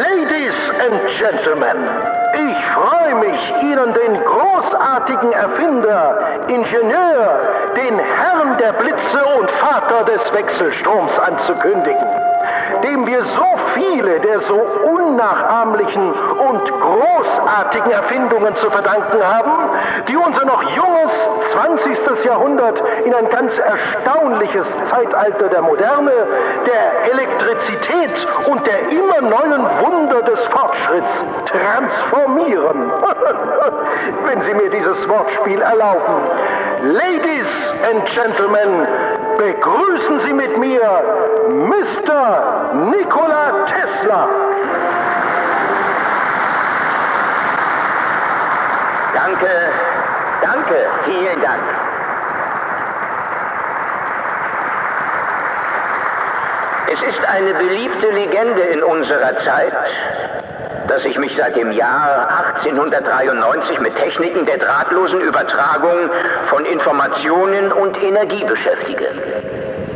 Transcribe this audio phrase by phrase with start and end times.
[0.00, 1.76] and Gentlemen,
[2.34, 7.40] ich freue mich, Ihnen den großartigen Erfinder, Ingenieur,
[7.76, 12.25] den Herrn der Blitze und Vater des Wechselstroms anzukündigen
[12.82, 19.52] dem wir so viele der so unnachahmlichen und großartigen Erfindungen zu verdanken haben,
[20.08, 21.10] die unser noch junges
[21.52, 22.24] 20.
[22.24, 26.12] Jahrhundert in ein ganz erstaunliches Zeitalter der Moderne,
[26.66, 32.90] der Elektrizität und der immer neuen Wunder des Fortschritts transformieren.
[34.26, 36.30] Wenn Sie mir dieses Wortspiel erlauben.
[36.82, 38.86] Ladies and Gentlemen,
[39.38, 40.82] begrüßen Sie mit mir
[41.48, 42.72] Mr.
[42.90, 44.28] Nikola Tesla.
[49.14, 49.48] Danke,
[50.42, 51.62] danke, vielen Dank.
[56.92, 59.72] Es ist eine beliebte Legende in unserer Zeit,
[60.88, 66.10] dass ich mich seit dem Jahr 1893 mit Techniken der drahtlosen Übertragung
[66.44, 69.08] von Informationen und Energie beschäftige.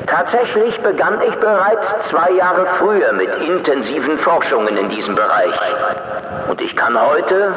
[0.07, 5.55] Tatsächlich begann ich bereits zwei Jahre früher mit intensiven Forschungen in diesem Bereich.
[6.49, 7.55] Und ich kann heute,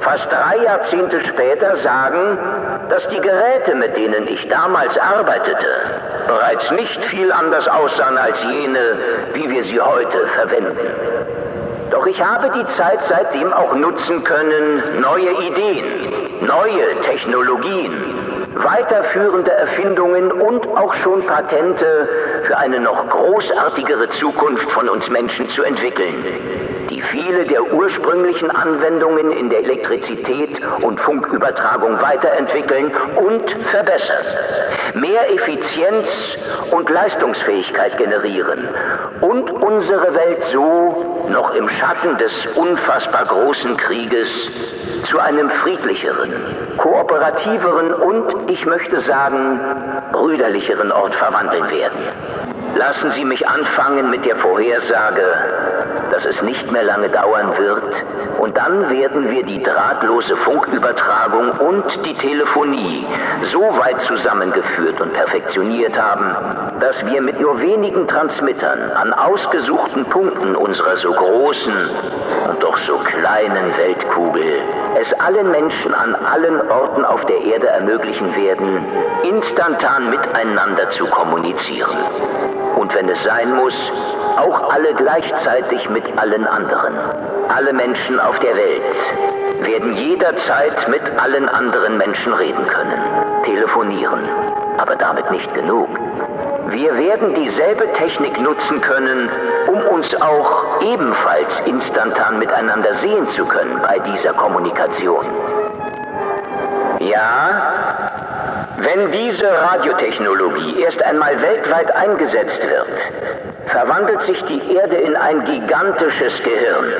[0.00, 2.38] fast drei Jahrzehnte später, sagen,
[2.88, 5.66] dass die Geräte, mit denen ich damals arbeitete,
[6.26, 8.98] bereits nicht viel anders aussahen als jene,
[9.34, 11.23] wie wir sie heute verwenden.
[11.94, 17.92] Doch ich habe die Zeit seitdem auch nutzen können, neue Ideen, neue Technologien,
[18.56, 22.08] weiterführende Erfindungen und auch schon Patente
[22.42, 26.24] für eine noch großartigere Zukunft von uns Menschen zu entwickeln,
[26.90, 34.26] die viele der ursprünglichen Anwendungen in der Elektrizität und Funkübertragung weiterentwickeln und verbessern,
[34.94, 36.08] mehr Effizienz
[36.72, 38.68] und Leistungsfähigkeit generieren
[39.20, 44.28] und unsere Welt so noch im Schatten des unfassbar großen Krieges
[45.04, 46.32] zu einem friedlicheren,
[46.78, 49.60] kooperativeren und, ich möchte sagen,
[50.12, 52.00] brüderlicheren Ort verwandeln werden.
[52.76, 55.22] Lassen Sie mich anfangen mit der Vorhersage,
[56.14, 58.04] dass es nicht mehr lange dauern wird
[58.38, 63.04] und dann werden wir die drahtlose Funkübertragung und die Telefonie
[63.42, 70.54] so weit zusammengeführt und perfektioniert haben, dass wir mit nur wenigen Transmittern an ausgesuchten Punkten
[70.54, 71.90] unserer so großen
[72.48, 74.62] und doch so kleinen Weltkugel
[75.00, 78.86] es allen Menschen an allen Orten auf der Erde ermöglichen werden,
[79.24, 81.98] instantan miteinander zu kommunizieren.
[82.76, 83.74] Und wenn es sein muss,
[84.36, 86.94] auch alle gleichzeitig mit allen anderen.
[87.48, 88.82] Alle Menschen auf der Welt
[89.62, 93.00] werden jederzeit mit allen anderen Menschen reden können,
[93.44, 94.20] telefonieren,
[94.78, 95.88] aber damit nicht genug.
[96.68, 99.30] Wir werden dieselbe Technik nutzen können,
[99.68, 105.26] um uns auch ebenfalls instantan miteinander sehen zu können bei dieser Kommunikation.
[107.00, 107.74] Ja,
[108.78, 113.43] wenn diese Radiotechnologie erst einmal weltweit eingesetzt wird,
[113.74, 116.92] verwandelt sich die Erde in ein gigantisches Gehirn,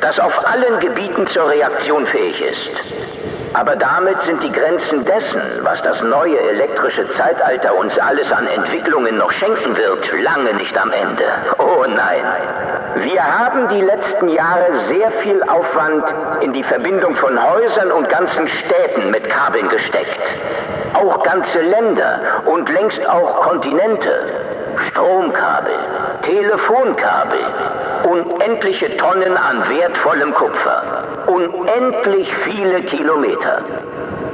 [0.00, 2.70] das auf allen Gebieten zur Reaktion fähig ist.
[3.52, 9.18] Aber damit sind die Grenzen dessen, was das neue elektrische Zeitalter uns alles an Entwicklungen
[9.18, 11.24] noch schenken wird, lange nicht am Ende.
[11.58, 12.24] Oh nein.
[12.96, 16.04] Wir haben die letzten Jahre sehr viel Aufwand
[16.40, 20.34] in die Verbindung von Häusern und ganzen Städten mit Kabeln gesteckt.
[20.94, 24.43] Auch ganze Länder und längst auch Kontinente.
[24.88, 25.78] Stromkabel,
[26.22, 27.38] Telefonkabel,
[28.10, 30.82] unendliche Tonnen an wertvollem Kupfer,
[31.26, 33.60] unendlich viele Kilometer.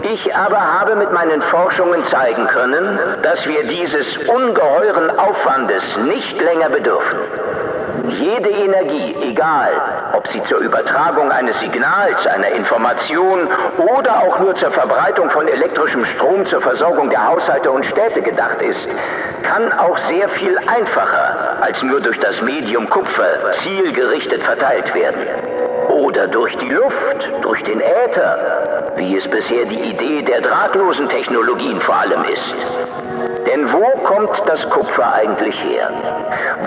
[0.02, 6.70] Ich aber habe mit meinen Forschungen zeigen können, dass wir dieses ungeheuren Aufwandes nicht länger
[6.70, 7.18] bedürfen.
[8.08, 9.72] Jede Energie, egal
[10.12, 13.48] ob sie zur Übertragung eines Signals, einer Information
[13.96, 18.60] oder auch nur zur Verbreitung von elektrischem Strom zur Versorgung der Haushalte und Städte gedacht
[18.62, 18.88] ist,
[19.42, 25.26] kann auch sehr viel einfacher als nur durch das Medium Kupfer zielgerichtet verteilt werden.
[25.88, 31.80] Oder durch die Luft, durch den Äther, wie es bisher die Idee der drahtlosen Technologien
[31.80, 32.54] vor allem ist.
[33.46, 35.90] Denn wo kommt das Kupfer eigentlich her?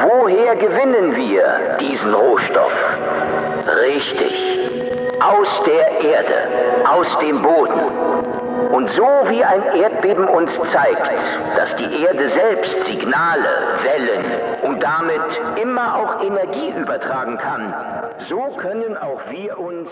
[0.01, 2.73] Woher gewinnen wir diesen Rohstoff?
[5.23, 7.79] Aus der Erde, aus dem Boden.
[8.71, 11.11] Und so wie ein Erdbeben uns zeigt,
[11.55, 14.25] dass die Erde selbst Signale, Wellen
[14.63, 15.21] und damit
[15.61, 17.73] immer auch Energie übertragen kann,
[18.27, 19.89] so können auch wir uns